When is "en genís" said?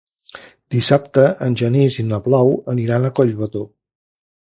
1.47-1.97